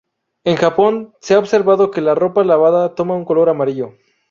En 0.45 0.55
Japón 0.55 1.13
se 1.19 1.35
ha 1.35 1.37
observado 1.37 1.91
que 1.91 2.01
la 2.01 2.15
ropa 2.15 2.43
lavada 2.43 2.95
toma 2.95 3.13
un 3.15 3.23
color 3.23 3.49
amarillo. 3.49 3.93